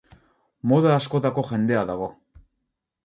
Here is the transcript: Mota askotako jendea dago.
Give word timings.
Mota 0.71 0.95
askotako 1.01 1.43
jendea 1.53 1.83
dago. 1.91 2.09